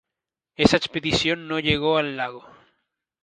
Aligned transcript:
Esa 0.55 0.77
expedición 0.77 1.47
no 1.47 1.59
llegó 1.59 1.99
al 1.99 2.17
lago. 2.17 2.43